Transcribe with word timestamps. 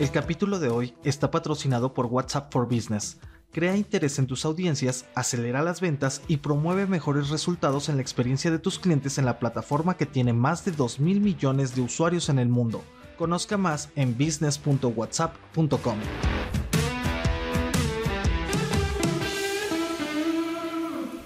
El 0.00 0.10
capítulo 0.10 0.58
de 0.58 0.70
hoy 0.70 0.92
está 1.04 1.30
patrocinado 1.30 1.94
por 1.94 2.06
WhatsApp 2.06 2.52
for 2.52 2.66
Business. 2.66 3.20
Crea 3.52 3.76
interés 3.76 4.18
en 4.18 4.26
tus 4.26 4.44
audiencias, 4.44 5.04
acelera 5.14 5.62
las 5.62 5.80
ventas 5.80 6.20
y 6.26 6.38
promueve 6.38 6.86
mejores 6.86 7.30
resultados 7.30 7.88
en 7.88 7.94
la 7.96 8.02
experiencia 8.02 8.50
de 8.50 8.58
tus 8.58 8.80
clientes 8.80 9.18
en 9.18 9.24
la 9.24 9.38
plataforma 9.38 9.96
que 9.96 10.04
tiene 10.04 10.32
más 10.32 10.64
de 10.64 10.72
2 10.72 10.98
mil 10.98 11.20
millones 11.20 11.76
de 11.76 11.82
usuarios 11.82 12.28
en 12.28 12.40
el 12.40 12.48
mundo. 12.48 12.82
Conozca 13.16 13.56
más 13.56 13.90
en 13.94 14.18
business.whatsapp.com. 14.18 15.98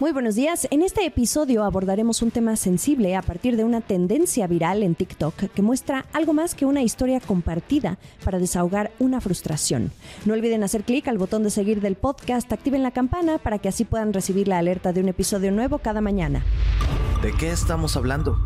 Muy 0.01 0.13
buenos 0.13 0.37
días. 0.37 0.69
En 0.71 0.83
este 0.83 1.05
episodio 1.05 1.65
abordaremos 1.65 2.23
un 2.23 2.31
tema 2.31 2.55
sensible 2.55 3.17
a 3.17 3.23
partir 3.23 3.57
de 3.57 3.65
una 3.65 3.81
tendencia 3.81 4.47
viral 4.47 4.85
en 4.85 4.95
TikTok 4.95 5.35
que 5.53 5.61
muestra 5.61 6.07
algo 6.13 6.33
más 6.33 6.55
que 6.55 6.67
una 6.67 6.83
historia 6.83 7.19
compartida 7.19 7.99
para 8.25 8.39
desahogar 8.39 8.93
una 9.01 9.21
frustración. 9.21 9.91
No 10.25 10.35
olviden 10.35 10.63
hacer 10.63 10.85
clic 10.85 11.09
al 11.09 11.19
botón 11.19 11.43
de 11.43 11.51
seguir 11.51 11.81
del 11.81 11.97
podcast, 11.97 12.53
activen 12.53 12.85
la 12.85 12.93
campana 12.93 13.39
para 13.39 13.59
que 13.59 13.69
así 13.69 13.85
puedan 13.85 14.13
recibir 14.13 14.47
la 14.47 14.59
alerta 14.59 14.93
de 14.93 15.01
un 15.01 15.09
episodio 15.09 15.51
nuevo 15.51 15.79
cada 15.79 16.01
mañana. 16.01 16.45
¿De 17.21 17.33
qué 17.33 17.51
estamos 17.51 17.97
hablando? 17.97 18.39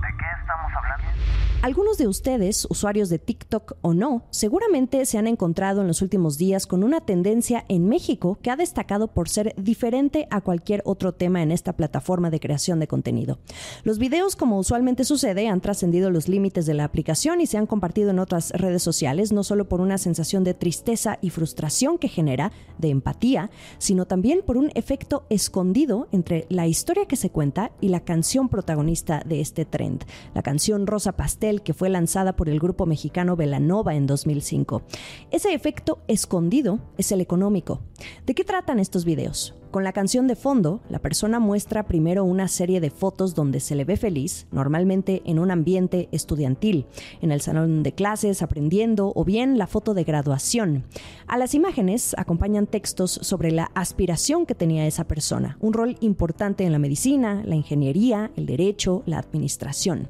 Algunos 1.63 1.97
de 1.97 2.09
ustedes, 2.09 2.67
usuarios 2.71 3.09
de 3.09 3.21
TikTok 3.21 3.77
o 3.83 3.95
no, 3.95 4.25
seguramente 4.31 5.07
se 5.07 5.17
han 5.17 5.29
encontrado 5.29 5.83
en 5.83 5.87
los 5.87 6.03
últimos 6.03 6.37
días 6.37 6.67
con 6.67 6.83
una 6.83 7.03
tendencia 7.03 7.65
en 7.69 7.89
México 7.89 8.37
que 8.43 8.51
ha 8.51 8.57
destacado 8.57 9.07
por 9.07 9.29
ser 9.29 9.55
diferente 9.57 10.27
a 10.31 10.41
cualquier 10.41 10.83
otro 10.85 11.13
tema 11.15 11.41
en 11.41 11.53
esta 11.53 11.75
plataforma 11.75 12.31
de 12.31 12.41
creación 12.41 12.81
de 12.81 12.89
contenido. 12.89 13.39
Los 13.85 14.01
videos, 14.01 14.35
como 14.35 14.59
usualmente 14.59 15.05
sucede, 15.05 15.47
han 15.47 15.61
trascendido 15.61 16.11
los 16.11 16.29
límites 16.29 16.67
de 16.67 16.75
la 16.75 16.83
aplicación 16.83 17.41
y 17.41 17.47
se 17.47 17.59
han 17.59 17.69
compartido 17.69 18.11
en 18.11 18.19
otras 18.19 18.51
redes 18.51 18.83
sociales, 18.83 19.31
no 19.31 19.45
solo 19.45 19.69
por 19.69 19.81
una 19.81 19.99
sensación 19.99 20.43
de 20.43 20.55
tristeza 20.55 21.21
y 21.23 21.31
frustración 21.31 21.97
que 21.97 22.09
genera, 22.09 22.51
de 22.79 22.89
empatía, 22.89 23.53
sino 23.79 24.07
también 24.07 24.41
por 24.45 24.57
un 24.57 24.73
efecto 24.75 25.27
escondido 25.31 26.09
entre 26.11 26.45
la 26.49 26.67
historia 26.67 27.07
que 27.07 27.15
se 27.15 27.31
cuenta 27.31 27.71
y 27.81 27.91
la 27.91 28.01
canción 28.01 28.49
protagonista 28.49 29.23
de 29.25 29.41
este 29.41 29.65
trend, 29.65 30.03
la 30.35 30.43
canción 30.43 30.89
Rosa 30.89 31.13
Pastel 31.13 31.52
que 31.61 31.75
fue 31.75 31.91
lanzada 31.91 32.35
por 32.35 32.49
el 32.49 32.59
grupo 32.59 32.87
mexicano 32.87 33.37
Velanova 33.37 33.95
en 33.95 34.07
2005. 34.07 34.83
Ese 35.31 35.53
efecto 35.53 35.99
escondido 36.09 36.79
es 36.97 37.13
el 37.13 37.21
económico. 37.21 37.81
¿De 38.25 38.35
qué 38.35 38.45
tratan 38.45 38.79
estos 38.79 39.05
videos? 39.05 39.55
Con 39.73 39.85
la 39.85 39.93
canción 39.93 40.29
de 40.29 40.37
fondo, 40.37 40.83
la 40.91 41.01
persona 41.01 41.41
muestra 41.41 41.87
primero 41.87 42.25
una 42.25 42.47
serie 42.47 42.79
de 42.81 42.91
fotos 42.91 43.35
donde 43.35 43.59
se 43.59 43.75
le 43.75 43.87
ve 43.87 43.97
feliz, 43.97 44.47
normalmente 44.53 45.23
en 45.25 45.39
un 45.39 45.51
ambiente 45.51 46.11
estudiantil, 46.13 46.87
en 47.23 47.33
el 47.33 47.41
salón 47.41 47.83
de 47.83 47.93
clases, 47.93 48.43
aprendiendo 48.43 49.13
o 49.17 49.25
bien 49.25 49.57
la 49.57 49.67
foto 49.67 49.95
de 49.95 50.05
graduación. 50.05 50.85
A 51.27 51.39
las 51.39 51.55
imágenes 51.55 52.15
acompañan 52.19 52.67
textos 52.67 53.13
sobre 53.23 53.51
la 53.51 53.73
aspiración 53.75 54.45
que 54.45 54.55
tenía 54.55 54.87
esa 54.87 55.05
persona, 55.05 55.57
un 55.59 55.73
rol 55.73 55.97
importante 56.01 56.65
en 56.65 56.73
la 56.73 56.79
medicina, 56.79 57.43
la 57.45 57.57
ingeniería, 57.57 58.31
el 58.37 58.45
derecho, 58.45 59.03
la 59.07 59.19
administración 59.19 60.09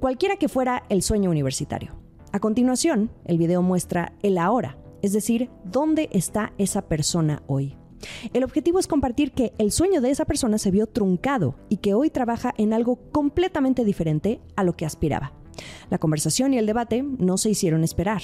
cualquiera 0.00 0.36
que 0.36 0.50
fuera 0.50 0.82
el 0.90 1.02
sueño 1.02 1.30
universitario. 1.30 1.92
A 2.32 2.38
continuación, 2.38 3.10
el 3.24 3.38
video 3.38 3.62
muestra 3.62 4.12
el 4.22 4.36
ahora, 4.36 4.76
es 5.00 5.14
decir, 5.14 5.48
dónde 5.64 6.10
está 6.12 6.52
esa 6.58 6.82
persona 6.82 7.42
hoy. 7.46 7.78
El 8.32 8.44
objetivo 8.44 8.78
es 8.78 8.86
compartir 8.86 9.32
que 9.32 9.52
el 9.58 9.72
sueño 9.72 10.00
de 10.00 10.10
esa 10.10 10.24
persona 10.24 10.58
se 10.58 10.70
vio 10.70 10.86
truncado 10.86 11.56
y 11.68 11.78
que 11.78 11.94
hoy 11.94 12.10
trabaja 12.10 12.54
en 12.58 12.72
algo 12.72 12.96
completamente 13.12 13.84
diferente 13.84 14.40
a 14.56 14.64
lo 14.64 14.76
que 14.76 14.86
aspiraba. 14.86 15.32
La 15.90 15.98
conversación 15.98 16.54
y 16.54 16.58
el 16.58 16.66
debate 16.66 17.02
no 17.02 17.38
se 17.38 17.50
hicieron 17.50 17.84
esperar. 17.84 18.22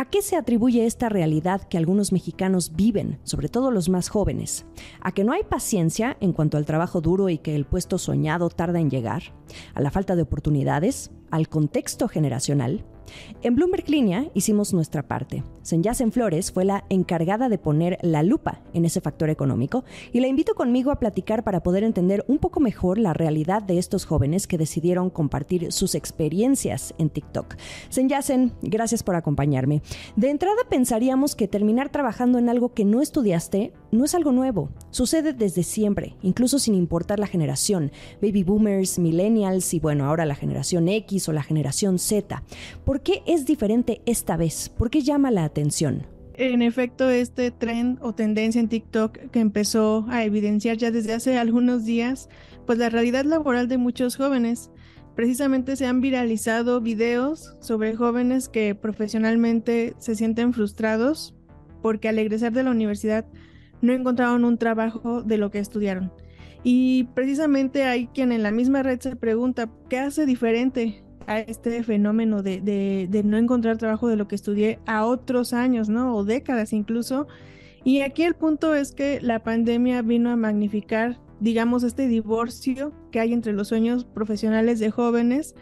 ¿A 0.00 0.06
qué 0.06 0.22
se 0.22 0.36
atribuye 0.36 0.86
esta 0.86 1.10
realidad 1.10 1.60
que 1.68 1.76
algunos 1.76 2.10
mexicanos 2.10 2.74
viven, 2.74 3.18
sobre 3.22 3.50
todo 3.50 3.70
los 3.70 3.90
más 3.90 4.08
jóvenes? 4.08 4.64
¿A 5.02 5.12
que 5.12 5.24
no 5.24 5.32
hay 5.32 5.42
paciencia 5.42 6.16
en 6.20 6.32
cuanto 6.32 6.56
al 6.56 6.64
trabajo 6.64 7.02
duro 7.02 7.28
y 7.28 7.36
que 7.36 7.54
el 7.54 7.66
puesto 7.66 7.98
soñado 7.98 8.48
tarda 8.48 8.80
en 8.80 8.88
llegar? 8.88 9.22
¿A 9.74 9.82
la 9.82 9.90
falta 9.90 10.16
de 10.16 10.22
oportunidades? 10.22 11.10
¿Al 11.30 11.50
contexto 11.50 12.08
generacional? 12.08 12.82
En 13.42 13.54
Bloomberg 13.54 13.88
Línea 13.88 14.26
hicimos 14.34 14.72
nuestra 14.72 15.06
parte. 15.06 15.42
Senyacen 15.62 16.12
Flores 16.12 16.52
fue 16.52 16.64
la 16.64 16.84
encargada 16.88 17.48
de 17.48 17.58
poner 17.58 17.98
la 18.02 18.22
lupa 18.22 18.62
en 18.72 18.84
ese 18.84 19.00
factor 19.00 19.30
económico 19.30 19.84
y 20.12 20.20
la 20.20 20.28
invito 20.28 20.54
conmigo 20.54 20.90
a 20.90 20.98
platicar 20.98 21.44
para 21.44 21.62
poder 21.62 21.84
entender 21.84 22.24
un 22.28 22.38
poco 22.38 22.60
mejor 22.60 22.98
la 22.98 23.12
realidad 23.12 23.62
de 23.62 23.78
estos 23.78 24.04
jóvenes 24.04 24.46
que 24.46 24.58
decidieron 24.58 25.10
compartir 25.10 25.72
sus 25.72 25.94
experiencias 25.94 26.94
en 26.98 27.10
TikTok. 27.10 27.56
Senyacen, 27.88 28.52
gracias 28.62 29.02
por 29.02 29.14
acompañarme. 29.14 29.82
De 30.16 30.30
entrada 30.30 30.56
pensaríamos 30.68 31.34
que 31.34 31.48
terminar 31.48 31.90
trabajando 31.90 32.38
en 32.38 32.48
algo 32.48 32.74
que 32.74 32.84
no 32.84 33.02
estudiaste 33.02 33.72
no 33.90 34.04
es 34.04 34.14
algo 34.14 34.32
nuevo. 34.32 34.70
Sucede 34.90 35.32
desde 35.32 35.62
siempre, 35.62 36.16
incluso 36.22 36.58
sin 36.58 36.74
importar 36.74 37.18
la 37.18 37.26
generación. 37.26 37.92
Baby 38.20 38.44
boomers, 38.44 38.98
millennials 38.98 39.74
y 39.74 39.80
bueno, 39.80 40.06
ahora 40.06 40.26
la 40.26 40.34
generación 40.34 40.88
X 40.88 41.28
o 41.28 41.32
la 41.32 41.42
generación 41.42 41.98
Z. 41.98 42.42
¿Por 42.84 43.00
qué 43.02 43.22
es 43.26 43.46
diferente 43.46 44.02
esta 44.06 44.36
vez? 44.36 44.68
¿Por 44.68 44.90
qué 44.90 45.02
llama 45.02 45.30
la 45.30 45.44
atención? 45.44 46.06
En 46.34 46.62
efecto, 46.62 47.10
este 47.10 47.50
trend 47.50 47.98
o 48.00 48.14
tendencia 48.14 48.60
en 48.60 48.68
TikTok 48.68 49.30
que 49.30 49.40
empezó 49.40 50.06
a 50.08 50.24
evidenciar 50.24 50.78
ya 50.78 50.90
desde 50.90 51.12
hace 51.12 51.36
algunos 51.36 51.84
días, 51.84 52.30
pues 52.64 52.78
la 52.78 52.88
realidad 52.88 53.24
laboral 53.26 53.68
de 53.68 53.76
muchos 53.76 54.16
jóvenes. 54.16 54.70
Precisamente 55.20 55.76
se 55.76 55.84
han 55.84 56.00
viralizado 56.00 56.80
videos 56.80 57.54
sobre 57.60 57.94
jóvenes 57.94 58.48
que 58.48 58.74
profesionalmente 58.74 59.92
se 59.98 60.14
sienten 60.14 60.54
frustrados 60.54 61.34
porque 61.82 62.08
al 62.08 62.18
egresar 62.18 62.52
de 62.52 62.62
la 62.62 62.70
universidad 62.70 63.26
no 63.82 63.92
encontraron 63.92 64.46
un 64.46 64.56
trabajo 64.56 65.22
de 65.22 65.36
lo 65.36 65.50
que 65.50 65.58
estudiaron. 65.58 66.10
Y 66.64 67.04
precisamente 67.12 67.84
hay 67.84 68.06
quien 68.06 68.32
en 68.32 68.42
la 68.42 68.50
misma 68.50 68.82
red 68.82 68.98
se 68.98 69.14
pregunta, 69.14 69.68
¿qué 69.90 69.98
hace 69.98 70.24
diferente 70.24 71.04
a 71.26 71.40
este 71.40 71.82
fenómeno 71.82 72.42
de, 72.42 73.22
no 73.22 73.36
encontrar 73.36 73.76
trabajo 73.76 74.08
de 74.08 74.16
lo 74.16 74.26
que 74.26 74.36
estudié 74.36 74.78
a 74.86 75.04
otros 75.04 75.52
años, 75.52 75.90
¿no? 75.90 76.16
O 76.16 76.24
décadas 76.24 76.72
incluso. 76.72 77.28
Y 77.84 78.00
aquí 78.00 78.22
el 78.22 78.36
punto 78.36 78.74
es 78.74 78.92
que 78.92 79.20
la 79.20 79.42
pandemia 79.42 80.00
vino 80.00 80.30
a 80.30 80.36
magnificar, 80.36 81.20
digamos, 81.40 81.82
este 81.82 82.06
divorcio 82.06 82.92
que 83.10 83.20
hay 83.20 83.32
entre 83.32 83.52
los 83.52 83.68
sueños 83.68 84.04
profesionales 84.04 84.78
de 84.78 84.90
jóvenes 84.90 85.54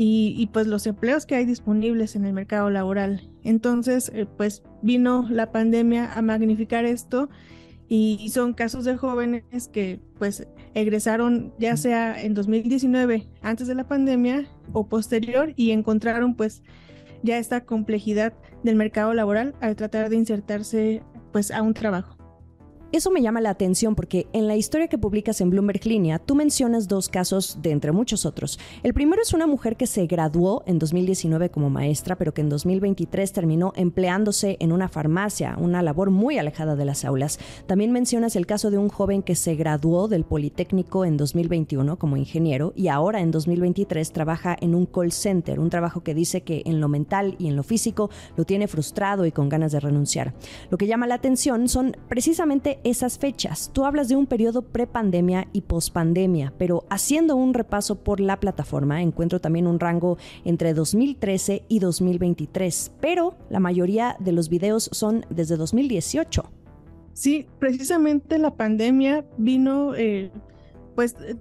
y, 0.00 0.48
pues 0.52 0.68
los 0.68 0.86
empleos 0.86 1.26
que 1.26 1.34
hay 1.34 1.44
disponibles 1.44 2.14
en 2.14 2.24
el 2.24 2.32
mercado 2.32 2.70
laboral. 2.70 3.28
Entonces, 3.42 4.12
eh, 4.14 4.26
pues 4.36 4.62
vino 4.80 5.26
la 5.28 5.50
pandemia 5.50 6.12
a 6.12 6.22
magnificar 6.22 6.84
esto 6.84 7.28
y 7.88 8.28
son 8.28 8.52
casos 8.54 8.84
de 8.84 8.96
jóvenes 8.96 9.68
que 9.72 9.98
pues 10.18 10.46
egresaron 10.74 11.52
ya 11.58 11.76
sea 11.76 12.22
en 12.22 12.34
2019 12.34 13.26
antes 13.42 13.66
de 13.66 13.74
la 13.74 13.88
pandemia 13.88 14.46
o 14.72 14.86
posterior 14.86 15.54
y 15.56 15.70
encontraron 15.70 16.36
pues 16.36 16.62
ya 17.22 17.38
esta 17.38 17.64
complejidad 17.64 18.34
del 18.62 18.76
mercado 18.76 19.14
laboral 19.14 19.54
al 19.60 19.74
tratar 19.74 20.10
de 20.10 20.16
insertarse 20.16 21.02
pues 21.32 21.50
a 21.50 21.62
un 21.62 21.74
trabajo. 21.74 22.17
Eso 22.90 23.10
me 23.10 23.20
llama 23.20 23.42
la 23.42 23.50
atención 23.50 23.94
porque 23.94 24.28
en 24.32 24.48
la 24.48 24.56
historia 24.56 24.88
que 24.88 24.96
publicas 24.96 25.42
en 25.42 25.50
Bloomberg 25.50 25.84
Línea, 25.84 26.18
tú 26.18 26.34
mencionas 26.34 26.88
dos 26.88 27.10
casos 27.10 27.58
de 27.60 27.70
entre 27.70 27.92
muchos 27.92 28.24
otros. 28.24 28.58
El 28.82 28.94
primero 28.94 29.20
es 29.20 29.34
una 29.34 29.46
mujer 29.46 29.76
que 29.76 29.86
se 29.86 30.06
graduó 30.06 30.62
en 30.64 30.78
2019 30.78 31.50
como 31.50 31.68
maestra, 31.68 32.16
pero 32.16 32.32
que 32.32 32.40
en 32.40 32.48
2023 32.48 33.30
terminó 33.34 33.74
empleándose 33.76 34.56
en 34.60 34.72
una 34.72 34.88
farmacia, 34.88 35.54
una 35.60 35.82
labor 35.82 36.10
muy 36.10 36.38
alejada 36.38 36.76
de 36.76 36.86
las 36.86 37.04
aulas. 37.04 37.38
También 37.66 37.92
mencionas 37.92 38.36
el 38.36 38.46
caso 38.46 38.70
de 38.70 38.78
un 38.78 38.88
joven 38.88 39.22
que 39.22 39.34
se 39.34 39.54
graduó 39.54 40.08
del 40.08 40.24
Politécnico 40.24 41.04
en 41.04 41.18
2021 41.18 41.98
como 41.98 42.16
ingeniero 42.16 42.72
y 42.74 42.88
ahora 42.88 43.20
en 43.20 43.30
2023 43.30 44.12
trabaja 44.12 44.56
en 44.58 44.74
un 44.74 44.86
call 44.86 45.12
center, 45.12 45.60
un 45.60 45.68
trabajo 45.68 46.02
que 46.02 46.14
dice 46.14 46.40
que 46.40 46.62
en 46.64 46.80
lo 46.80 46.88
mental 46.88 47.36
y 47.38 47.48
en 47.48 47.56
lo 47.56 47.64
físico 47.64 48.08
lo 48.34 48.46
tiene 48.46 48.66
frustrado 48.66 49.26
y 49.26 49.32
con 49.32 49.50
ganas 49.50 49.72
de 49.72 49.80
renunciar. 49.80 50.32
Lo 50.70 50.78
que 50.78 50.86
llama 50.86 51.06
la 51.06 51.16
atención 51.16 51.68
son 51.68 51.94
precisamente 52.08 52.77
esas 52.84 53.18
fechas. 53.18 53.70
Tú 53.72 53.84
hablas 53.84 54.08
de 54.08 54.16
un 54.16 54.26
periodo 54.26 54.62
prepandemia 54.62 55.48
y 55.52 55.62
pospandemia, 55.62 56.52
pero 56.58 56.84
haciendo 56.90 57.36
un 57.36 57.54
repaso 57.54 57.96
por 57.96 58.20
la 58.20 58.40
plataforma 58.40 59.02
encuentro 59.02 59.40
también 59.40 59.66
un 59.66 59.80
rango 59.80 60.18
entre 60.44 60.74
2013 60.74 61.64
y 61.68 61.78
2023, 61.78 62.92
pero 63.00 63.36
la 63.50 63.60
mayoría 63.60 64.16
de 64.18 64.32
los 64.32 64.48
videos 64.48 64.88
son 64.92 65.26
desde 65.30 65.56
2018. 65.56 66.44
Sí, 67.12 67.46
precisamente 67.58 68.38
la 68.38 68.54
pandemia 68.54 69.24
vino, 69.38 69.94
eh, 69.96 70.30
pues, 70.94 71.16
eh, 71.26 71.36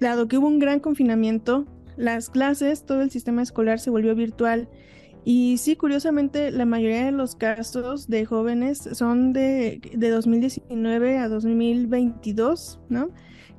dado 0.00 0.28
que 0.28 0.38
hubo 0.38 0.46
un 0.46 0.58
gran 0.58 0.80
confinamiento, 0.80 1.66
las 1.96 2.30
clases, 2.30 2.84
todo 2.84 3.02
el 3.02 3.10
sistema 3.10 3.42
escolar 3.42 3.78
se 3.78 3.90
volvió 3.90 4.14
virtual 4.14 4.68
y 5.24 5.56
sí, 5.58 5.76
curiosamente, 5.76 6.50
la 6.50 6.66
mayoría 6.66 7.06
de 7.06 7.12
los 7.12 7.34
casos 7.34 8.08
de 8.08 8.26
jóvenes 8.26 8.88
son 8.92 9.32
de, 9.32 9.80
de 9.94 10.10
2019 10.10 11.18
a 11.18 11.28
2022, 11.28 12.80
¿no? 12.90 13.08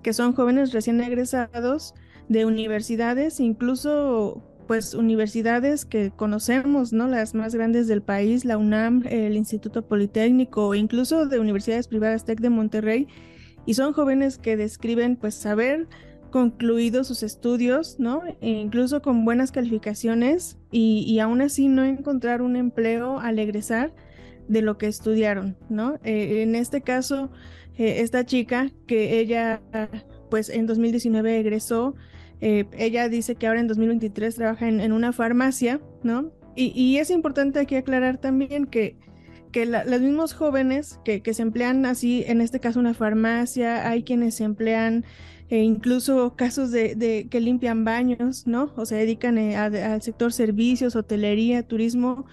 Que 0.03 0.13
son 0.13 0.33
jóvenes 0.33 0.73
recién 0.73 1.01
egresados 1.01 1.95
de 2.29 2.45
universidades, 2.45 3.39
incluso 3.39 4.43
pues 4.67 4.93
universidades 4.93 5.85
que 5.85 6.11
conocemos, 6.15 6.93
¿no? 6.93 7.07
Las 7.07 7.33
más 7.33 7.53
grandes 7.55 7.87
del 7.87 8.01
país, 8.01 8.45
la 8.45 8.57
UNAM, 8.57 9.03
el 9.07 9.35
Instituto 9.35 9.87
Politécnico, 9.87 10.75
incluso 10.75 11.27
de 11.27 11.39
universidades 11.39 11.87
privadas 11.87 12.25
TEC 12.25 12.41
de 12.41 12.49
Monterrey, 12.49 13.07
y 13.65 13.73
son 13.73 13.93
jóvenes 13.93 14.37
que 14.37 14.57
describen 14.57 15.15
pues 15.15 15.33
saber 15.35 15.87
concluido 16.31 17.03
sus 17.03 17.23
estudios, 17.23 17.99
¿no? 17.99 18.21
E 18.41 18.49
incluso 18.49 19.01
con 19.01 19.25
buenas 19.25 19.51
calificaciones 19.51 20.57
y, 20.71 21.19
aún 21.19 21.41
así 21.41 21.67
no 21.67 21.83
encontrar 21.83 22.41
un 22.41 22.55
empleo 22.55 23.19
al 23.19 23.39
egresar 23.39 23.93
de 24.47 24.61
lo 24.61 24.77
que 24.77 24.87
estudiaron, 24.87 25.57
¿no? 25.69 25.95
Eh, 26.03 26.43
en 26.43 26.55
este 26.55 26.81
caso, 26.81 27.31
eh, 27.77 28.01
esta 28.01 28.25
chica 28.25 28.71
que 28.87 29.19
ella 29.19 29.61
pues 30.29 30.49
en 30.49 30.65
2019 30.65 31.39
egresó, 31.39 31.95
eh, 32.41 32.65
ella 32.77 33.09
dice 33.09 33.35
que 33.35 33.47
ahora 33.47 33.59
en 33.59 33.67
2023 33.67 34.35
trabaja 34.35 34.67
en, 34.67 34.91
una 34.91 35.13
farmacia, 35.13 35.79
¿no? 36.03 36.31
Y, 36.57 36.97
es 36.97 37.09
importante 37.09 37.59
aquí 37.59 37.75
aclarar 37.75 38.17
también 38.17 38.65
que, 38.65 38.97
que 39.55 39.65
los 39.65 40.01
mismos 40.01 40.33
jóvenes 40.33 40.99
que, 41.05 41.21
se 41.33 41.41
emplean 41.41 41.85
así, 41.85 42.25
en 42.27 42.41
este 42.41 42.59
caso 42.59 42.77
una 42.77 42.93
farmacia, 42.93 43.87
hay 43.89 44.03
quienes 44.03 44.35
se 44.35 44.43
emplean 44.43 45.05
e 45.47 45.59
incluso 45.59 46.35
casos 46.35 46.71
de, 46.71 47.27
que 47.31 47.39
limpian 47.39 47.85
baños, 47.85 48.47
¿no? 48.47 48.73
O 48.75 48.85
se 48.85 48.95
dedican 48.95 49.37
eh, 49.37 49.55
al 49.55 50.01
sector 50.01 50.33
servicios, 50.33 50.97
hotelería, 50.97 51.63
turismo. 51.63 52.25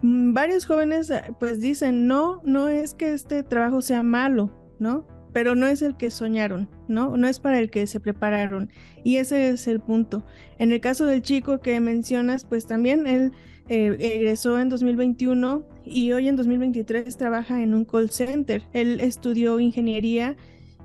Mm, 0.00 0.32
varios 0.32 0.64
jóvenes 0.64 1.12
pues 1.38 1.60
dicen, 1.60 2.06
no, 2.06 2.40
no 2.46 2.70
es 2.70 2.94
que 2.94 3.12
este 3.12 3.42
trabajo 3.42 3.82
sea 3.82 4.02
malo, 4.02 4.50
¿no? 4.78 5.06
pero 5.34 5.54
no 5.54 5.66
es 5.66 5.80
el 5.82 5.96
que 5.96 6.10
soñaron, 6.10 6.68
¿no? 6.88 7.16
No 7.16 7.28
es 7.28 7.38
para 7.38 7.60
el 7.60 7.70
que 7.70 7.86
se 7.86 8.00
prepararon. 8.00 8.68
Y 9.04 9.18
ese 9.18 9.50
es 9.50 9.68
el 9.68 9.78
punto. 9.78 10.24
En 10.58 10.72
el 10.72 10.80
caso 10.80 11.06
del 11.06 11.22
chico 11.22 11.60
que 11.60 11.78
mencionas, 11.78 12.44
pues 12.44 12.66
también 12.66 13.06
él 13.06 13.32
eh, 13.72 13.96
egresó 14.00 14.58
en 14.58 14.68
2021 14.68 15.62
y 15.84 16.10
hoy 16.10 16.26
en 16.26 16.34
2023 16.34 17.16
trabaja 17.16 17.62
en 17.62 17.72
un 17.72 17.84
call 17.84 18.10
center. 18.10 18.64
Él 18.72 18.98
estudió 18.98 19.60
ingeniería 19.60 20.36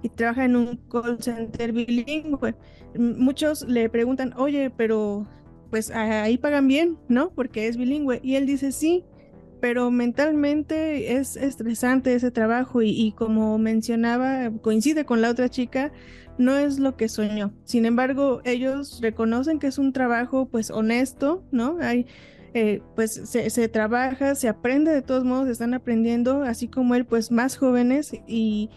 y 0.03 0.09
trabaja 0.09 0.45
en 0.45 0.55
un 0.55 0.77
call 0.91 1.17
center 1.19 1.71
bilingüe. 1.71 2.53
Muchos 2.95 3.67
le 3.67 3.89
preguntan, 3.89 4.33
oye, 4.37 4.69
pero 4.69 5.25
pues 5.71 5.89
ahí 5.89 6.37
pagan 6.37 6.67
bien, 6.67 6.99
¿no? 7.07 7.31
Porque 7.31 7.67
es 7.67 7.75
bilingüe. 7.75 8.19
Y 8.21 8.35
él 8.35 8.45
dice, 8.45 8.71
sí, 8.71 9.03
pero 9.59 9.89
mentalmente 9.89 11.15
es 11.17 11.37
estresante 11.37 12.13
ese 12.13 12.29
trabajo 12.29 12.83
y, 12.83 13.13
como 13.13 13.57
mencionaba, 13.57 14.51
coincide 14.61 15.05
con 15.05 15.21
la 15.21 15.31
otra 15.31 15.49
chica, 15.49 15.91
no 16.37 16.55
es 16.55 16.77
lo 16.77 16.97
que 16.97 17.09
soñó. 17.09 17.51
Sin 17.63 17.87
embargo, 17.87 18.41
ellos 18.43 18.99
reconocen 19.01 19.57
que 19.57 19.65
es 19.65 19.79
un 19.79 19.91
trabajo 19.91 20.47
pues 20.49 20.69
honesto, 20.69 21.43
¿no? 21.51 21.79
Hay, 21.81 22.05
eh, 22.57 22.81
pues 22.95 23.21
se, 23.25 23.67
trabaja, 23.67 24.33
se 24.33 24.47
aprende 24.47 24.89
de 24.93 25.01
todos 25.01 25.25
modos, 25.25 25.49
están 25.49 25.73
aprendiendo, 25.73 26.43
así 26.43 26.69
como 26.69 26.95
él, 26.95 27.05
pues 27.05 27.29
más 27.29 27.57
jóvenes 27.57 28.13
y, 28.27 28.69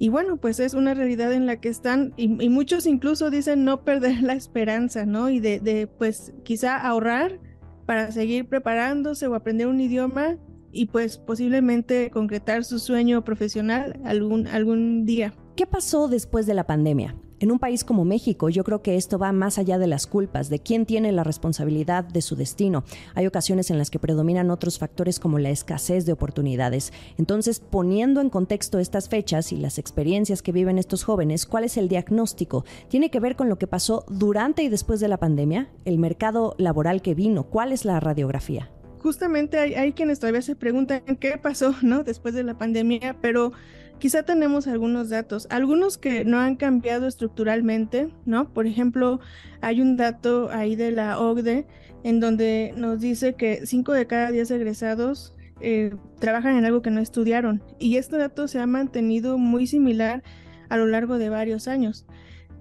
y 0.00 0.08
bueno, 0.08 0.38
pues 0.38 0.58
es 0.58 0.74
una 0.74 0.94
realidad 0.94 1.32
en 1.32 1.46
la 1.46 1.60
que 1.60 1.68
están 1.68 2.12
y, 2.16 2.26
muchos 2.48 2.86
incluso 2.86 3.30
dicen 3.30 3.64
no 3.64 3.84
perder 3.84 4.20
la 4.24 4.32
esperanza, 4.32 5.06
¿no? 5.06 5.30
Y 5.30 5.38
de, 5.38 5.60
de 5.60 5.86
pues 5.86 6.34
quizá 6.42 6.76
ahorrar 6.76 7.38
para 7.86 8.10
seguir 8.10 8.48
preparándose 8.48 9.28
o 9.28 9.36
aprender 9.36 9.68
un 9.68 9.78
idioma 9.80 10.36
y 10.72 10.86
pues 10.86 11.18
posiblemente 11.18 12.10
concretar 12.10 12.64
su 12.64 12.80
sueño 12.80 13.22
profesional 13.22 14.00
algún, 14.04 14.48
algún 14.48 15.06
día. 15.06 15.34
¿Qué 15.54 15.66
pasó 15.66 16.08
después 16.08 16.46
de 16.46 16.54
la 16.54 16.66
pandemia? 16.66 17.14
En 17.42 17.50
un 17.50 17.58
país 17.58 17.84
como 17.84 18.04
México, 18.04 18.50
yo 18.50 18.64
creo 18.64 18.82
que 18.82 18.96
esto 18.96 19.18
va 19.18 19.32
más 19.32 19.56
allá 19.56 19.78
de 19.78 19.86
las 19.86 20.06
culpas, 20.06 20.50
de 20.50 20.58
quién 20.58 20.84
tiene 20.84 21.10
la 21.10 21.24
responsabilidad 21.24 22.04
de 22.04 22.20
su 22.20 22.36
destino. 22.36 22.84
Hay 23.14 23.26
ocasiones 23.26 23.70
en 23.70 23.78
las 23.78 23.88
que 23.88 23.98
predominan 23.98 24.50
otros 24.50 24.78
factores 24.78 25.18
como 25.18 25.38
la 25.38 25.48
escasez 25.48 26.04
de 26.04 26.12
oportunidades. 26.12 26.92
Entonces, 27.16 27.58
poniendo 27.58 28.20
en 28.20 28.28
contexto 28.28 28.78
estas 28.78 29.08
fechas 29.08 29.52
y 29.52 29.56
las 29.56 29.78
experiencias 29.78 30.42
que 30.42 30.52
viven 30.52 30.76
estos 30.76 31.02
jóvenes, 31.02 31.46
¿cuál 31.46 31.64
es 31.64 31.78
el 31.78 31.88
diagnóstico? 31.88 32.66
¿Tiene 32.88 33.10
que 33.10 33.20
ver 33.20 33.36
con 33.36 33.48
lo 33.48 33.56
que 33.56 33.66
pasó 33.66 34.04
durante 34.10 34.62
y 34.62 34.68
después 34.68 35.00
de 35.00 35.08
la 35.08 35.16
pandemia? 35.16 35.70
¿El 35.86 35.96
mercado 35.96 36.54
laboral 36.58 37.00
que 37.00 37.14
vino? 37.14 37.44
¿Cuál 37.44 37.72
es 37.72 37.86
la 37.86 38.00
radiografía? 38.00 38.70
Justamente 38.98 39.58
hay, 39.58 39.72
hay 39.76 39.92
quienes 39.94 40.20
todavía 40.20 40.42
se 40.42 40.56
preguntan 40.56 41.00
qué 41.18 41.38
pasó, 41.38 41.74
¿no? 41.80 42.04
Después 42.04 42.34
de 42.34 42.42
la 42.42 42.58
pandemia, 42.58 43.16
pero 43.22 43.52
Quizá 44.00 44.22
tenemos 44.22 44.66
algunos 44.66 45.10
datos, 45.10 45.46
algunos 45.50 45.98
que 45.98 46.24
no 46.24 46.38
han 46.38 46.56
cambiado 46.56 47.06
estructuralmente, 47.06 48.08
¿no? 48.24 48.50
Por 48.50 48.66
ejemplo, 48.66 49.20
hay 49.60 49.82
un 49.82 49.98
dato 49.98 50.48
ahí 50.50 50.74
de 50.74 50.90
la 50.90 51.20
OCDE 51.20 51.66
en 52.02 52.18
donde 52.18 52.72
nos 52.78 52.98
dice 53.00 53.34
que 53.34 53.66
5 53.66 53.92
de 53.92 54.06
cada 54.06 54.30
10 54.30 54.52
egresados 54.52 55.34
eh, 55.60 55.94
trabajan 56.18 56.56
en 56.56 56.64
algo 56.64 56.80
que 56.80 56.90
no 56.90 57.00
estudiaron 57.00 57.62
y 57.78 57.96
este 57.96 58.16
dato 58.16 58.48
se 58.48 58.58
ha 58.58 58.66
mantenido 58.66 59.36
muy 59.36 59.66
similar 59.66 60.22
a 60.70 60.78
lo 60.78 60.86
largo 60.86 61.18
de 61.18 61.28
varios 61.28 61.68
años. 61.68 62.06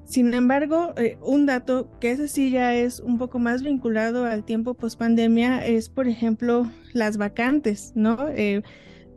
Sin 0.04 0.34
embargo, 0.34 0.94
eh, 0.98 1.18
un 1.22 1.46
dato 1.46 1.90
que 2.02 2.12
ese 2.12 2.28
sí 2.28 2.52
ya 2.52 2.76
es 2.76 3.00
un 3.00 3.18
poco 3.18 3.40
más 3.40 3.64
vinculado 3.64 4.26
al 4.26 4.44
tiempo 4.44 4.74
post 4.74 5.00
pandemia 5.00 5.66
es, 5.66 5.88
por 5.88 6.10
ejemplo, 6.10 6.70
las 6.92 7.16
vacantes, 7.16 7.94
¿no? 7.96 8.28
Eh, 8.28 8.62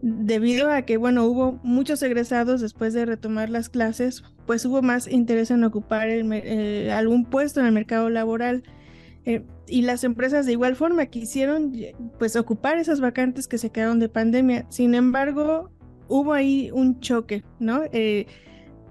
debido 0.02 0.70
a 0.70 0.82
que, 0.82 0.96
bueno, 0.96 1.25
hubo 1.25 1.60
muchos 1.62 2.02
egresados 2.02 2.60
después 2.60 2.93
de 2.93 3.06
retomar 3.06 3.49
las 3.49 3.69
clases, 3.69 4.25
pues 4.46 4.66
hubo 4.66 4.82
más 4.82 5.06
interés 5.06 5.50
en 5.52 5.62
ocupar 5.62 6.08
eh, 6.10 6.93
algún 6.93 7.25
puesto 7.25 7.60
en 7.60 7.66
el 7.66 7.72
mercado 7.72 8.10
laboral. 8.10 8.64
Eh, 9.25 9.46
y 9.69 9.82
las 9.82 10.02
empresas 10.02 10.44
de 10.44 10.52
igual 10.52 10.75
forma 10.75 11.06
quisieron 11.06 11.72
pues 12.19 12.34
ocupar 12.34 12.78
esas 12.78 13.00
vacantes 13.00 13.46
que 13.46 13.58
se 13.58 13.70
quedaron 13.70 14.00
de 14.00 14.08
pandemia. 14.08 14.66
Sin 14.69 14.96
embargo, 14.96 15.70
hubo 16.08 16.32
ahí 16.32 16.70
un 16.72 16.98
choque, 16.98 17.44
¿no? 17.60 17.82
Eh, 17.93 18.26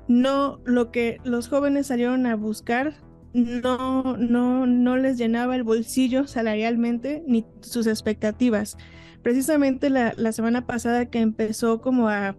no, 0.07 0.61
lo 0.63 0.91
que 0.91 1.17
los 1.25 1.49
jóvenes 1.49 1.87
salieron 1.87 2.25
a 2.25 2.35
buscar 2.35 2.93
no, 3.33 4.17
no, 4.17 4.65
no 4.65 4.97
les 4.97 5.17
llenaba 5.17 5.55
el 5.55 5.63
bolsillo 5.63 6.27
salarialmente 6.27 7.23
ni 7.27 7.45
sus 7.61 7.87
expectativas 7.87 8.77
precisamente 9.21 9.89
la, 9.89 10.31
semana 10.31 10.65
pasada 10.65 11.05
que 11.05 11.19
empezó 11.19 11.81
como 11.81 12.09
a, 12.09 12.35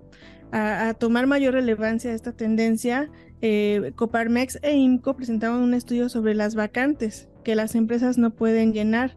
tomar 0.99 1.27
mayor 1.27 1.55
relevancia 1.55 2.13
esta 2.13 2.33
tendencia, 2.33 3.11
eh, 3.41 3.93
Coparmex 3.97 4.59
e 4.61 4.77
IMCO 4.77 5.17
presentaron 5.17 5.63
un 5.63 5.73
estudio 5.73 6.11
sobre 6.11 6.35
las 6.35 6.55
vacantes 6.55 7.31
que 7.43 7.55
las 7.55 7.75
empresas 7.75 8.19
no 8.19 8.35
pueden 8.35 8.75
llenar, 8.75 9.17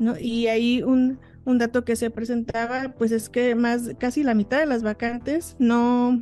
¿no? 0.00 0.18
Y 0.18 0.48
ahí 0.48 0.82
un, 0.82 1.20
dato 1.44 1.84
que 1.84 1.94
se 1.94 2.10
presentaba, 2.10 2.94
pues 2.98 3.12
es 3.12 3.28
que 3.28 3.54
más, 3.54 3.92
casi 3.98 4.24
la 4.24 4.34
mitad 4.34 4.58
de 4.58 4.66
las 4.66 4.82
vacantes 4.82 5.54
no, 5.60 6.20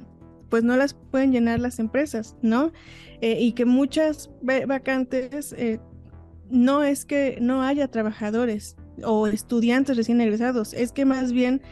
pues 0.51 0.65
no 0.65 0.77
las 0.77 0.95
pueden 0.95 1.33
llenar 1.33 1.61
las 1.61 1.79
empresas, 1.79 2.37
¿no? 2.43 2.73
Eh, 3.21 3.39
y 3.41 3.53
que 3.53 3.65
muchas 3.65 4.31
vacantes 4.43 5.55
eh, 5.57 5.81
no 6.51 6.83
es 6.83 7.05
que 7.05 7.39
no 7.41 7.63
haya 7.63 7.89
trabajadores, 7.89 8.77
o 9.05 9.27
estudiantes 9.27 9.97
recién 9.97 10.21
egresados, 10.21 10.75
es 10.75 10.93
que 10.93 11.05
más 11.05 11.33
bien 11.33 11.63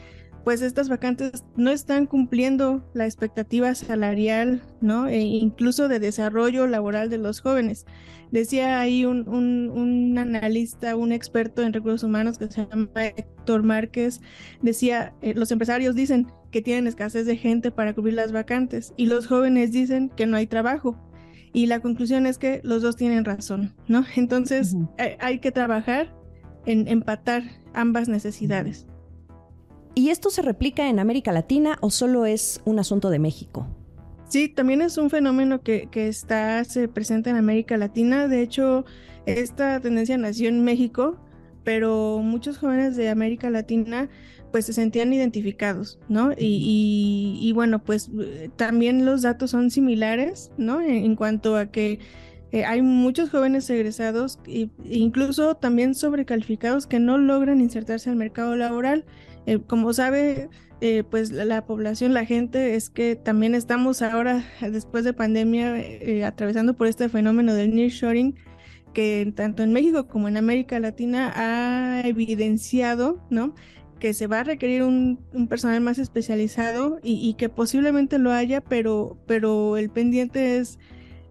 pues 0.44 0.62
estas 0.62 0.88
vacantes 0.88 1.44
no 1.56 1.70
están 1.70 2.06
cumpliendo 2.06 2.82
la 2.94 3.04
expectativa 3.04 3.74
salarial, 3.74 4.62
¿no? 4.80 5.06
E 5.06 5.20
incluso 5.20 5.88
de 5.88 5.98
desarrollo 5.98 6.66
laboral 6.66 7.10
de 7.10 7.18
los 7.18 7.40
jóvenes. 7.40 7.84
Decía 8.30 8.80
ahí 8.80 9.04
un, 9.04 9.28
un, 9.28 10.16
analista, 10.16 10.96
un 10.96 11.12
experto 11.12 11.62
en 11.62 11.74
recursos 11.74 12.02
humanos 12.02 12.38
que 12.38 12.48
se 12.48 12.66
llama 12.66 12.88
Héctor 12.94 13.62
Márquez, 13.62 14.20
decía, 14.62 15.12
eh, 15.20 15.34
los 15.34 15.50
empresarios 15.50 15.94
dicen 15.94 16.28
que 16.50 16.62
tienen 16.62 16.86
escasez 16.86 17.26
de 17.26 17.36
gente 17.36 17.70
para 17.70 17.94
cubrir 17.94 18.14
las 18.14 18.32
vacantes 18.32 18.92
y 18.96 19.06
los 19.06 19.26
jóvenes 19.26 19.72
dicen 19.72 20.10
que 20.10 20.26
no 20.26 20.36
hay 20.36 20.46
trabajo. 20.46 20.96
Y 21.52 21.66
la 21.66 21.80
conclusión 21.80 22.26
es 22.26 22.38
que 22.38 22.60
los 22.62 22.82
dos 22.82 22.96
tienen 22.96 23.24
razón, 23.24 23.74
¿no? 23.86 24.04
Entonces 24.16 24.76
hay 25.18 25.38
que 25.38 25.52
trabajar 25.52 26.14
en 26.66 26.88
empatar 26.88 27.42
ambas 27.72 28.08
necesidades. 28.08 28.86
¿Y 29.94 30.10
esto 30.10 30.30
se 30.30 30.42
replica 30.42 30.88
en 30.88 31.00
América 31.00 31.32
Latina 31.32 31.76
o 31.80 31.90
solo 31.90 32.26
es 32.26 32.60
un 32.64 32.78
asunto 32.78 33.10
de 33.10 33.18
México? 33.18 33.66
Sí, 34.28 34.48
también 34.48 34.82
es 34.82 34.98
un 34.98 35.08
fenómeno 35.08 35.62
que, 35.62 35.88
está, 35.94 36.62
se 36.64 36.86
presenta 36.86 37.30
en 37.30 37.36
América 37.36 37.76
Latina. 37.78 38.28
De 38.28 38.42
hecho, 38.42 38.84
esta 39.26 39.80
tendencia 39.80 40.18
nació 40.18 40.50
en 40.50 40.62
México, 40.62 41.18
pero 41.64 42.20
muchos 42.22 42.58
jóvenes 42.58 42.94
de 42.94 43.08
América 43.08 43.48
Latina 43.48 44.08
pues 44.50 44.66
se 44.66 44.72
sentían 44.72 45.12
identificados, 45.12 45.98
¿no? 46.08 46.32
Y, 46.36 47.52
bueno, 47.54 47.82
pues 47.82 48.10
también 48.56 49.04
los 49.04 49.22
datos 49.22 49.50
son 49.50 49.70
similares, 49.70 50.50
¿no? 50.56 50.80
en 50.80 51.16
cuanto 51.16 51.56
a 51.56 51.66
que 51.66 51.98
eh, 52.50 52.64
hay 52.64 52.80
muchos 52.80 53.30
jóvenes 53.30 53.68
egresados 53.68 54.38
e 54.46 54.70
incluso 54.88 55.54
también 55.56 55.94
sobrecalificados 55.94 56.86
que 56.86 56.98
no 56.98 57.18
logran 57.18 57.60
insertarse 57.60 58.10
al 58.10 58.16
mercado 58.16 58.56
laboral. 58.56 59.04
Eh, 59.46 59.60
como 59.60 59.92
sabe, 59.92 60.48
eh, 60.80 61.04
pues 61.08 61.30
la, 61.30 61.66
población, 61.66 62.14
la 62.14 62.24
gente, 62.24 62.74
es 62.74 62.90
que 62.90 63.16
también 63.16 63.54
estamos 63.54 64.00
ahora, 64.02 64.44
después 64.60 65.04
de 65.04 65.12
pandemia, 65.12 65.74
atravesando 66.26 66.74
por 66.74 66.86
este 66.86 67.08
fenómeno 67.08 67.54
del 67.54 67.74
nearshoring, 67.74 68.36
que 68.94 69.30
tanto 69.36 69.62
en 69.62 69.72
México 69.72 70.08
como 70.08 70.28
en 70.28 70.36
América 70.38 70.80
Latina 70.80 71.32
ha 71.36 72.00
evidenciado, 72.06 73.22
¿no? 73.30 73.54
Que 73.98 74.14
se 74.14 74.26
va 74.26 74.40
a 74.40 74.44
requerir 74.44 74.82
un, 74.82 75.18
personal 75.48 75.80
más 75.80 75.98
especializado 75.98 76.98
y, 77.02 77.34
que 77.34 77.48
posiblemente 77.48 78.18
lo 78.18 78.32
haya, 78.32 78.60
pero, 78.60 79.18
pero 79.26 79.76
el 79.76 79.90
pendiente 79.90 80.58
es 80.58 80.78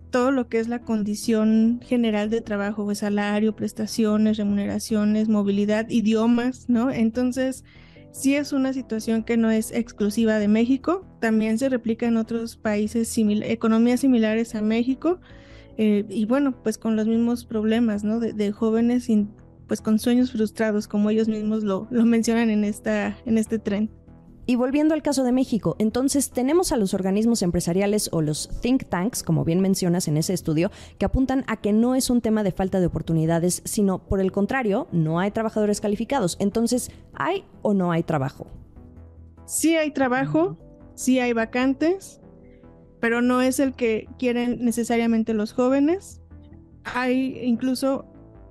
todo 0.09 0.31
lo 0.31 0.47
que 0.47 0.59
es 0.59 0.67
la 0.67 0.79
condición 0.79 1.81
general 1.83 2.29
de 2.29 2.41
trabajo, 2.41 2.85
pues 2.85 2.99
salario, 2.99 3.55
prestaciones, 3.55 4.37
remuneraciones, 4.37 5.27
movilidad, 5.27 5.89
idiomas, 5.89 6.69
¿no? 6.69 6.91
Entonces, 6.91 7.63
sí 8.11 8.35
es 8.35 8.53
una 8.53 8.73
situación 8.73 9.23
que 9.23 9.37
no 9.37 9.51
es 9.51 9.71
exclusiva 9.71 10.39
de 10.39 10.47
México, 10.47 11.05
también 11.19 11.57
se 11.57 11.69
replica 11.69 12.07
en 12.07 12.17
otros 12.17 12.55
países, 12.57 13.15
economías 13.17 13.99
similares 13.99 14.55
a 14.55 14.61
México, 14.61 15.19
eh, 15.77 16.05
y 16.09 16.25
bueno, 16.25 16.63
pues 16.63 16.77
con 16.77 16.95
los 16.95 17.07
mismos 17.07 17.45
problemas, 17.45 18.03
¿no? 18.03 18.19
De, 18.19 18.33
de 18.33 18.51
jóvenes 18.51 19.09
pues 19.67 19.81
con 19.81 19.99
sueños 19.99 20.31
frustrados, 20.31 20.87
como 20.87 21.09
ellos 21.09 21.27
mismos 21.27 21.63
lo, 21.63 21.87
lo 21.91 22.05
mencionan 22.05 22.49
en, 22.49 22.63
esta, 22.63 23.17
en 23.25 23.37
este 23.37 23.59
tren. 23.59 23.89
Y 24.49 24.55
volviendo 24.55 24.93
al 24.93 25.01
caso 25.01 25.25
de 25.25 25.33
México, 25.33 25.75
entonces 25.77 26.31
tenemos 26.31 26.71
a 26.71 26.77
los 26.77 26.93
organismos 26.93 27.41
empresariales 27.41 28.09
o 28.13 28.21
los 28.21 28.47
think 28.61 28.85
tanks, 28.85 29.21
como 29.21 29.43
bien 29.43 29.59
mencionas 29.59 30.07
en 30.07 30.15
ese 30.15 30.33
estudio, 30.33 30.71
que 30.97 31.05
apuntan 31.05 31.43
a 31.47 31.57
que 31.57 31.73
no 31.73 31.95
es 31.95 32.09
un 32.09 32.21
tema 32.21 32.43
de 32.43 32.53
falta 32.53 32.79
de 32.79 32.85
oportunidades, 32.85 33.61
sino 33.65 33.99
por 33.99 34.21
el 34.21 34.31
contrario, 34.31 34.87
no 34.93 35.19
hay 35.19 35.31
trabajadores 35.31 35.81
calificados. 35.81 36.37
Entonces, 36.39 36.91
¿hay 37.13 37.43
o 37.61 37.73
no 37.73 37.91
hay 37.91 38.03
trabajo? 38.03 38.47
Sí 39.45 39.75
hay 39.75 39.91
trabajo, 39.91 40.57
sí 40.95 41.19
hay 41.19 41.33
vacantes, 41.33 42.21
pero 43.01 43.21
no 43.21 43.41
es 43.41 43.59
el 43.59 43.73
que 43.73 44.07
quieren 44.17 44.63
necesariamente 44.63 45.33
los 45.33 45.51
jóvenes. 45.51 46.21
Hay 46.85 47.37
incluso 47.43 48.05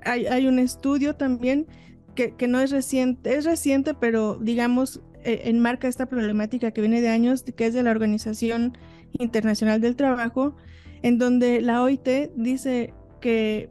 hay, 0.06 0.46
un 0.46 0.58
estudio 0.58 1.16
también 1.16 1.66
que, 2.14 2.34
no 2.48 2.60
es 2.60 2.70
reciente, 2.70 3.36
es 3.36 3.44
reciente, 3.44 3.94
pero 3.94 4.38
digamos, 4.40 5.02
eh, 5.24 5.42
enmarca 5.44 5.88
esta 5.88 6.06
problemática 6.06 6.70
que 6.70 6.80
viene 6.80 7.00
de 7.00 7.08
años, 7.08 7.42
que 7.42 7.66
es 7.66 7.74
de 7.74 7.82
la 7.82 7.90
Organización 7.90 8.78
Internacional 9.18 9.80
del 9.80 9.96
Trabajo, 9.96 10.56
en 11.02 11.18
donde 11.18 11.60
la 11.60 11.82
OIT 11.82 12.08
dice 12.36 12.94
que 13.20 13.68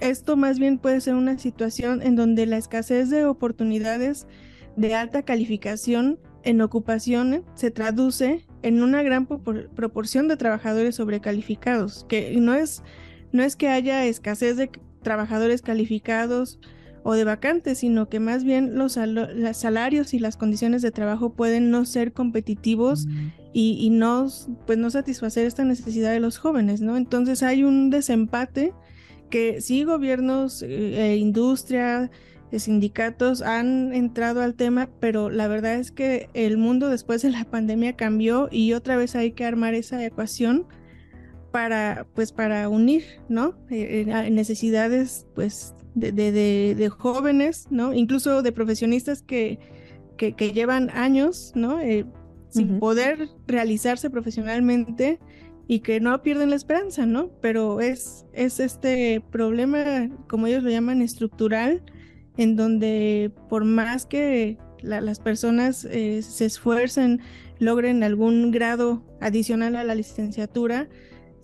esto 0.00 0.36
más 0.36 0.58
bien 0.58 0.78
puede 0.78 1.00
ser 1.00 1.14
una 1.14 1.38
situación 1.38 2.02
en 2.02 2.16
donde 2.16 2.46
la 2.46 2.56
escasez 2.56 3.10
de 3.10 3.24
oportunidades 3.24 4.26
de 4.76 4.94
alta 4.94 5.22
calificación 5.22 6.18
en 6.44 6.60
ocupación 6.60 7.44
se 7.54 7.70
traduce 7.70 8.46
en 8.62 8.82
una 8.82 9.02
gran 9.02 9.26
proporción 9.26 10.28
de 10.28 10.36
trabajadores 10.36 10.94
sobrecalificados, 10.96 12.06
que 12.08 12.36
no 12.36 12.54
es, 12.54 12.82
no 13.32 13.42
es 13.42 13.56
que 13.56 13.68
haya 13.68 14.04
escasez 14.04 14.56
de 14.56 14.70
trabajadores 15.06 15.62
calificados 15.62 16.58
o 17.04 17.14
de 17.14 17.22
vacantes, 17.22 17.78
sino 17.78 18.08
que 18.08 18.18
más 18.18 18.42
bien 18.42 18.76
los, 18.76 18.98
salarios 19.52 20.14
y 20.14 20.18
las 20.18 20.36
condiciones 20.36 20.82
de 20.82 20.90
trabajo 20.90 21.30
pueden 21.30 21.70
no 21.70 21.84
ser 21.84 22.12
competitivos 22.12 23.06
y, 23.52 23.88
no, 23.90 24.26
pues 24.66 24.78
no 24.78 24.90
satisfacer 24.90 25.46
esta 25.46 25.62
necesidad 25.62 26.10
de 26.10 26.18
los 26.18 26.38
jóvenes, 26.38 26.80
¿no? 26.80 26.96
Entonces 26.96 27.44
hay 27.44 27.62
un 27.62 27.90
desempate 27.90 28.74
que 29.30 29.60
sí 29.60 29.84
gobiernos, 29.84 30.62
eh, 30.62 31.12
e 31.12 31.16
industria, 31.18 32.10
eh, 32.50 32.58
sindicatos 32.58 33.42
han 33.42 33.94
entrado 33.94 34.42
al 34.42 34.54
tema, 34.54 34.88
pero 34.98 35.30
la 35.30 35.46
verdad 35.46 35.76
es 35.76 35.92
que 35.92 36.28
el 36.34 36.56
mundo 36.56 36.90
después 36.90 37.22
de 37.22 37.30
la 37.30 37.44
pandemia 37.44 37.94
cambió 37.94 38.48
y 38.50 38.72
otra 38.72 38.96
vez 38.96 39.14
hay 39.14 39.30
que 39.30 39.44
armar 39.44 39.74
esa 39.74 40.04
ecuación 40.04 40.66
para, 41.56 42.06
pues, 42.14 42.32
para 42.32 42.68
unir, 42.68 43.02
¿no? 43.30 43.54
Eh, 43.70 44.04
eh, 44.06 44.30
necesidades, 44.30 45.26
pues, 45.34 45.74
de, 45.94 46.12
de, 46.12 46.88
jóvenes, 46.90 47.66
¿no? 47.70 47.94
Incluso 47.94 48.42
de 48.42 48.52
profesionistas 48.52 49.22
que, 49.22 49.58
que, 50.18 50.52
llevan 50.52 50.90
años, 50.90 51.52
¿no? 51.54 51.80
Eh, 51.80 52.04
sin 52.50 52.78
poder 52.78 53.30
realizarse 53.46 54.10
profesionalmente 54.10 55.18
y 55.66 55.80
que 55.80 55.98
no 55.98 56.22
pierden 56.22 56.50
la 56.50 56.56
esperanza, 56.56 57.06
¿no? 57.06 57.30
Pero 57.40 57.80
es, 57.80 58.26
es 58.34 58.60
este 58.60 59.22
problema, 59.30 60.10
como 60.28 60.48
ellos 60.48 60.62
lo 60.62 60.68
llaman, 60.68 61.00
estructural, 61.00 61.82
en 62.36 62.56
donde 62.56 63.32
por 63.48 63.64
más 63.64 64.04
que 64.04 64.58
las 64.82 65.20
personas 65.20 65.78
se 65.78 66.44
esfuercen, 66.44 67.22
logren 67.58 68.02
algún 68.02 68.50
grado 68.50 69.02
adicional 69.22 69.74
a 69.74 69.84
la 69.84 69.94
licenciatura, 69.94 70.90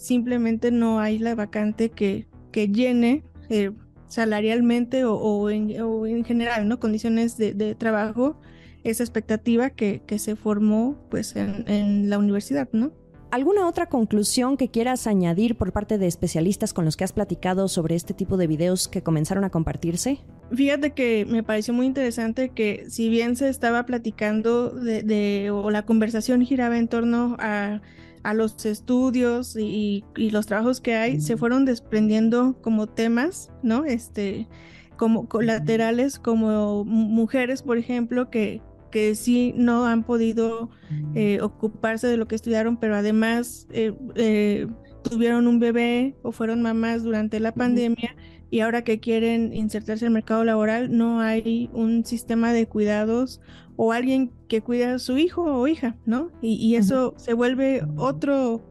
simplemente 0.02 0.70
no 0.70 1.00
hay 1.00 1.18
la 1.18 1.34
vacante 1.34 1.90
que, 1.90 2.26
que 2.50 2.68
llene 2.68 3.24
eh, 3.48 3.70
salarialmente 4.08 5.04
o, 5.04 5.48
en, 5.48 6.24
general, 6.24 6.68
¿no? 6.68 6.78
Condiciones 6.80 7.36
de, 7.36 7.74
trabajo, 7.76 8.38
esa 8.84 9.04
expectativa 9.04 9.70
que, 9.70 10.02
que 10.06 10.18
se 10.18 10.36
formó 10.36 10.98
pues 11.08 11.36
en, 11.36 11.64
en, 11.68 12.10
la 12.10 12.18
universidad, 12.18 12.68
¿no? 12.72 12.92
¿Alguna 13.32 13.66
otra 13.66 13.86
conclusión 13.86 14.56
que 14.56 14.68
quieras 14.68 15.08
añadir 15.08 15.56
por 15.56 15.72
parte 15.72 15.98
de 15.98 16.06
especialistas 16.06 16.72
con 16.72 16.84
los 16.84 16.96
que 16.96 17.02
has 17.02 17.12
platicado 17.12 17.66
sobre 17.66 17.96
este 17.96 18.14
tipo 18.14 18.36
de 18.36 18.46
videos 18.46 18.86
que 18.86 19.02
comenzaron 19.02 19.42
a 19.42 19.50
compartirse? 19.50 20.20
Fíjate 20.52 20.92
que 20.92 21.26
me 21.26 21.42
pareció 21.42 21.74
muy 21.74 21.86
interesante 21.86 22.50
que 22.50 22.84
si 22.88 23.08
bien 23.08 23.34
se 23.34 23.48
estaba 23.48 23.86
platicando 23.86 24.68
de, 24.68 25.02
de 25.02 25.50
o 25.50 25.70
la 25.70 25.84
conversación 25.84 26.42
giraba 26.42 26.78
en 26.78 26.86
torno 26.88 27.36
a 27.40 27.80
a 28.22 28.34
los 28.34 28.64
estudios 28.66 29.56
y, 29.56 30.04
los 30.16 30.46
trabajos 30.46 30.80
que 30.80 30.94
hay, 30.94 31.20
se 31.20 31.36
fueron 31.36 31.64
desprendiendo 31.64 32.56
como 32.60 32.86
temas, 32.86 33.50
¿no? 33.62 33.84
Este, 33.84 34.48
como 34.96 35.28
colaterales, 35.28 36.18
como 36.18 36.84
mujeres, 36.84 37.62
por 37.62 37.78
ejemplo, 37.78 38.30
que, 38.30 38.62
que 38.92 39.16
sí 39.16 39.52
no 39.56 39.86
han 39.86 40.04
podido 40.04 40.70
eh, 41.16 41.40
ocuparse 41.40 42.06
de 42.06 42.16
lo 42.16 42.28
que 42.28 42.36
estudiaron, 42.36 42.76
pero 42.76 42.94
además 42.94 43.66
eh, 43.70 43.92
eh, 44.14 44.68
tuvieron 45.02 45.48
un 45.48 45.58
bebé 45.58 46.14
o 46.22 46.30
fueron 46.30 46.62
mamás 46.62 47.02
durante 47.02 47.40
la 47.40 47.52
pandemia 47.52 48.14
y 48.50 48.60
ahora 48.60 48.84
que 48.84 49.00
quieren 49.00 49.52
insertarse 49.52 50.04
en 50.04 50.10
el 50.10 50.14
mercado 50.14 50.44
laboral 50.44 50.96
no 50.96 51.20
hay 51.20 51.68
un 51.72 52.04
sistema 52.04 52.52
de 52.52 52.68
cuidados 52.68 53.40
o 53.76 53.92
alguien 53.92 54.30
que 54.46 54.60
cuida 54.60 54.94
a 54.94 54.98
su 55.00 55.18
hijo 55.18 55.42
o 55.42 55.66
hija, 55.66 55.96
¿no? 56.04 56.30
Y, 56.42 56.76
eso 56.76 57.14
se 57.16 57.32
vuelve 57.32 57.82
otro, 57.96 58.68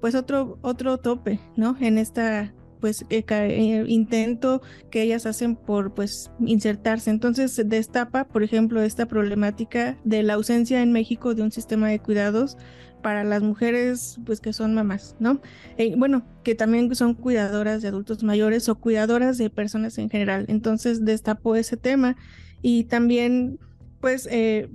pues 0.00 0.14
otro, 0.14 0.58
otro 0.62 0.98
tope, 0.98 1.40
¿no? 1.56 1.76
En 1.80 1.98
esta 1.98 2.54
pues 2.86 3.04
eh, 3.10 3.24
eh, 3.28 3.84
intento 3.88 4.62
que 4.92 5.02
ellas 5.02 5.26
hacen 5.26 5.56
por 5.56 5.92
pues 5.92 6.30
insertarse. 6.38 7.10
Entonces 7.10 7.60
destapa, 7.66 8.28
por 8.28 8.44
ejemplo, 8.44 8.80
esta 8.80 9.06
problemática 9.06 9.98
de 10.04 10.22
la 10.22 10.34
ausencia 10.34 10.80
en 10.82 10.92
México 10.92 11.34
de 11.34 11.42
un 11.42 11.50
sistema 11.50 11.88
de 11.88 11.98
cuidados 11.98 12.56
para 13.02 13.24
las 13.24 13.42
mujeres 13.42 14.20
pues 14.24 14.40
que 14.40 14.52
son 14.52 14.72
mamás, 14.72 15.16
¿no? 15.18 15.40
Eh, 15.78 15.96
bueno, 15.96 16.24
que 16.44 16.54
también 16.54 16.94
son 16.94 17.14
cuidadoras 17.14 17.82
de 17.82 17.88
adultos 17.88 18.22
mayores 18.22 18.68
o 18.68 18.76
cuidadoras 18.76 19.36
de 19.36 19.50
personas 19.50 19.98
en 19.98 20.08
general. 20.08 20.44
Entonces 20.46 21.04
destapó 21.04 21.56
ese 21.56 21.76
tema 21.76 22.16
y 22.62 22.84
también 22.84 23.58
pues 24.00 24.28
eh, 24.30 24.70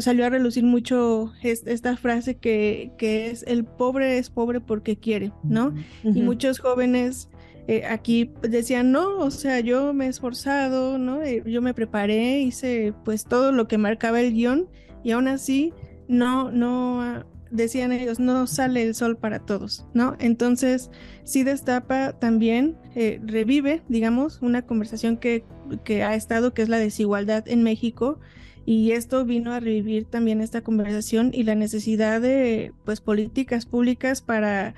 salió 0.00 0.26
a 0.26 0.30
relucir 0.30 0.64
mucho 0.64 1.32
esta 1.42 1.96
frase 1.96 2.36
que, 2.36 2.92
que, 2.98 3.30
es 3.30 3.44
el 3.46 3.64
pobre 3.64 4.18
es 4.18 4.30
pobre 4.30 4.60
porque 4.60 4.96
quiere, 4.96 5.32
¿no? 5.42 5.74
Y 6.04 6.22
muchos 6.22 6.60
jóvenes 6.60 7.28
eh, 7.66 7.84
aquí 7.86 8.32
decían, 8.42 8.92
no, 8.92 9.18
o 9.18 9.30
sea, 9.30 9.60
yo 9.60 9.92
me 9.92 10.06
he 10.06 10.08
esforzado, 10.08 10.98
¿no? 10.98 11.22
Eh, 11.22 11.42
yo 11.46 11.62
me 11.62 11.74
preparé, 11.74 12.40
hice 12.40 12.94
pues 13.04 13.24
todo 13.24 13.52
lo 13.52 13.68
que 13.68 13.78
marcaba 13.78 14.20
el 14.20 14.32
guion 14.32 14.68
y 15.04 15.12
aún 15.12 15.28
así 15.28 15.72
no, 16.08 16.50
no, 16.50 17.24
decían 17.50 17.92
ellos, 17.92 18.18
no 18.18 18.46
sale 18.46 18.82
el 18.82 18.94
sol 18.94 19.16
para 19.16 19.40
todos, 19.40 19.86
¿no? 19.94 20.16
Entonces, 20.18 20.90
sí 21.24 21.42
destapa 21.42 22.12
también, 22.18 22.76
eh, 22.94 23.20
revive, 23.24 23.82
digamos, 23.88 24.40
una 24.42 24.62
conversación 24.62 25.16
que, 25.16 25.44
que, 25.84 26.02
ha 26.02 26.14
estado, 26.14 26.54
que 26.54 26.62
es 26.62 26.68
la 26.68 26.78
desigualdad 26.78 27.46
en 27.46 27.62
México, 27.62 28.20
y 28.70 28.92
esto 28.92 29.24
vino 29.24 29.52
a 29.52 29.58
revivir 29.58 30.04
también 30.04 30.40
esta 30.40 30.60
conversación 30.60 31.32
y 31.34 31.42
la 31.42 31.56
necesidad 31.56 32.20
de, 32.20 32.72
pues, 32.84 33.00
políticas 33.00 33.66
públicas 33.66 34.22
para, 34.22 34.76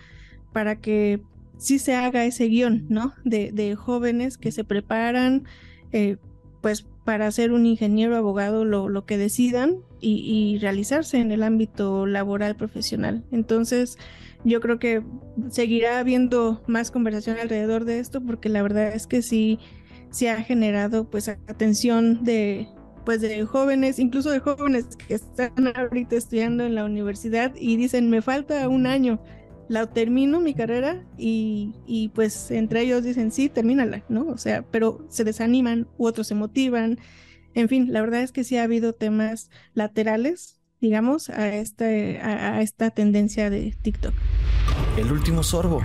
para 0.54 0.80
que 0.80 1.20
sí 1.58 1.78
se 1.78 1.94
haga 1.94 2.24
ese 2.24 2.46
guion, 2.46 2.86
¿no? 2.88 3.12
De, 3.22 3.76
jóvenes 3.76 4.38
que 4.38 4.50
se 4.50 4.64
preparan, 4.64 5.44
eh, 5.92 6.16
pues, 6.62 6.86
para 7.04 7.30
ser 7.32 7.52
un 7.52 7.66
ingeniero, 7.66 8.16
abogado, 8.16 8.64
lo, 8.64 8.88
lo 8.88 9.04
que 9.04 9.18
decidan 9.18 9.80
y, 10.00 10.56
realizarse 10.58 11.18
en 11.18 11.30
el 11.30 11.42
ámbito 11.42 12.06
laboral 12.06 12.56
profesional. 12.56 13.26
Entonces, 13.30 13.98
yo 14.42 14.62
creo 14.62 14.78
que 14.78 15.02
seguirá 15.50 15.98
habiendo 15.98 16.62
más 16.66 16.90
conversación 16.90 17.36
alrededor 17.36 17.84
de 17.84 17.98
esto 17.98 18.22
porque 18.22 18.48
la 18.48 18.62
verdad 18.62 18.94
es 18.94 19.06
que 19.06 19.20
sí 19.20 19.58
se 20.08 20.30
ha 20.30 20.42
generado 20.42 21.10
pues 21.10 21.28
atención 21.28 22.24
de 22.24 22.68
pues 23.04 23.20
de 23.20 23.44
jóvenes, 23.44 23.98
incluso 23.98 24.30
de 24.30 24.40
jóvenes 24.40 24.96
que 24.96 25.14
están 25.14 25.72
ahorita 25.74 26.16
estudiando 26.16 26.64
en 26.64 26.74
la 26.74 26.84
universidad 26.84 27.52
y 27.56 27.76
dicen, 27.76 28.10
me 28.10 28.22
falta 28.22 28.68
un 28.68 28.86
año 28.86 29.20
la 29.68 29.86
termino 29.86 30.40
mi 30.40 30.54
carrera 30.54 31.02
y, 31.16 31.72
y, 31.86 32.08
pues 32.08 32.50
entre 32.50 32.82
ellos 32.82 33.04
dicen, 33.04 33.30
sí, 33.32 33.48
termínala, 33.48 34.04
¿no? 34.08 34.26
O 34.26 34.36
sea, 34.36 34.64
pero 34.70 35.06
se 35.08 35.24
desaniman 35.24 35.88
u 35.96 36.06
otros 36.06 36.26
se 36.26 36.34
motivan. 36.34 36.98
En 37.54 37.68
fin, 37.68 37.92
la 37.92 38.02
verdad 38.02 38.22
es 38.22 38.32
que 38.32 38.44
sí 38.44 38.58
ha 38.58 38.64
habido 38.64 38.92
temas 38.92 39.50
laterales, 39.72 40.60
digamos, 40.80 41.30
a, 41.30 41.54
este, 41.54 42.20
a, 42.20 42.56
a 42.56 42.60
esta 42.60 42.90
tendencia 42.90 43.48
de 43.48 43.74
TikTok. 43.82 44.12
El 44.98 45.10
último 45.10 45.42
sorbo. 45.42 45.80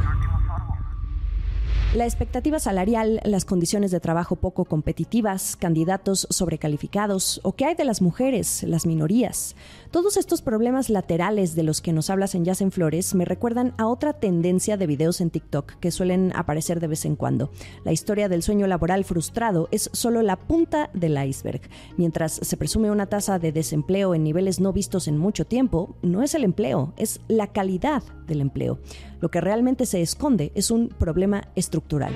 La 1.96 2.04
expectativa 2.04 2.60
salarial, 2.60 3.22
las 3.24 3.46
condiciones 3.46 3.92
de 3.92 4.02
trabajo 4.02 4.36
poco 4.36 4.66
competitivas, 4.66 5.56
candidatos 5.56 6.28
sobrecalificados 6.30 7.40
o 7.44 7.54
qué 7.54 7.64
hay 7.64 7.76
de 7.76 7.86
las 7.86 8.02
mujeres, 8.02 8.64
las 8.64 8.86
minorías. 8.86 9.56
Todos 9.92 10.18
estos 10.18 10.42
problemas 10.42 10.90
laterales 10.90 11.56
de 11.56 11.64
los 11.64 11.82
que 11.82 11.94
nos 11.94 12.10
hablas 12.10 12.36
en 12.36 12.44
Jazz 12.44 12.62
en 12.62 12.72
Flores 12.72 13.16
me 13.16 13.24
recuerdan 13.24 13.74
a 13.78 13.88
otra 13.88 14.14
tendencia 14.14 14.76
de 14.76 14.86
videos 14.86 15.22
en 15.22 15.30
TikTok 15.30 15.76
que 15.80 15.92
suelen 15.92 16.34
aparecer 16.36 16.82
de 16.82 16.88
vez 16.88 17.06
en 17.06 17.16
cuando. 17.16 17.52
La 17.86 17.94
historia 17.94 18.28
del 18.28 18.44
sueño 18.44 18.68
laboral 18.68 19.06
frustrado 19.06 19.70
es 19.72 19.90
solo 19.94 20.22
la 20.24 20.36
punta 20.36 20.90
del 20.94 21.18
iceberg. 21.24 21.62
Mientras 21.96 22.34
se 22.34 22.58
presume 22.58 22.92
una 22.92 23.06
tasa 23.06 23.40
de 23.40 23.54
desempleo 23.54 24.14
en 24.14 24.24
niveles 24.24 24.60
no 24.60 24.74
vistos 24.74 25.08
en 25.08 25.18
mucho 25.18 25.46
tiempo, 25.46 25.96
no 26.02 26.22
es 26.22 26.36
el 26.36 26.44
empleo, 26.44 26.94
es 26.98 27.22
la 27.30 27.48
calidad 27.48 28.04
del 28.28 28.42
empleo. 28.42 28.80
Lo 29.22 29.32
que 29.32 29.40
realmente 29.40 29.86
se 29.86 30.02
esconde 30.02 30.52
es 30.54 30.70
un 30.70 30.90
problema 30.90 31.48
estructural. 31.56 32.14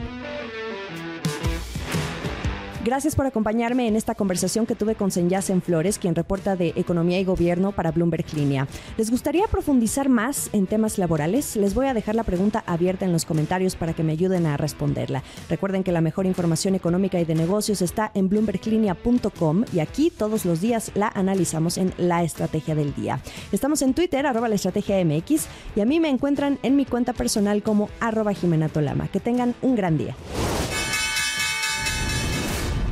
Gracias 2.84 3.16
por 3.16 3.28
acompañarme 3.28 3.88
en 3.88 3.96
esta 3.96 4.16
conversación 4.16 4.66
que 4.66 4.74
tuve 4.74 4.96
con 4.96 5.12
en 5.16 5.62
Flores, 5.62 6.00
quien 6.00 6.16
reporta 6.16 6.56
de 6.56 6.74
Economía 6.76 7.20
y 7.20 7.24
Gobierno 7.24 7.74
para 7.74 7.92
Bloomberg 7.92 8.34
Línea. 8.34 8.68
¿Les 8.98 9.12
gustaría 9.12 9.46
profundizar 9.48 10.10
más 10.10 10.50
en 10.52 10.66
temas 10.66 10.98
laborales? 10.98 11.56
Les 11.58 11.76
voy 11.76 11.86
a 11.86 11.94
dejar 11.94 12.16
la 12.16 12.24
pregunta 12.24 12.64
abierta 12.66 13.06
en 13.06 13.12
los 13.12 13.26
comentarios 13.26 13.76
para 13.76 13.94
que 13.94 14.02
me 14.02 14.14
ayuden 14.14 14.48
a 14.48 14.58
responderla. 14.58 15.22
Recuerden 15.48 15.84
que 15.84 15.92
la 15.92 16.02
mejor 16.02 16.26
información 16.26 16.74
económica 16.74 17.20
y 17.20 17.26
de 17.26 17.36
negocios 17.36 17.84
está 17.84 18.10
en 18.16 18.30
bloomberglinea.com 18.30 19.66
y 19.72 19.80
aquí 19.80 20.10
todos 20.10 20.46
los 20.46 20.60
días 20.60 20.92
la 20.96 21.10
analizamos 21.10 21.78
en 21.78 21.94
La 21.98 22.24
Estrategia 22.24 22.74
del 22.74 22.96
Día. 22.96 23.20
Estamos 23.52 23.84
en 23.84 23.94
Twitter, 23.94 24.26
arroba 24.26 24.50
la 24.50 24.56
estrategia 24.56 25.04
MX, 25.06 25.46
y 25.76 25.82
a 25.82 25.86
mí 25.86 26.00
me 26.00 26.10
encuentran 26.10 26.58
en 26.64 26.76
mi 26.76 26.86
cuenta 26.86 27.14
personal 27.14 27.62
como 27.62 27.90
arroba 28.00 28.34
Jimena 28.34 28.70
Tolama. 28.70 29.08
Que 29.10 29.20
tengan 29.20 29.54
un 29.62 29.76
gran 29.76 30.00
día. 30.00 30.16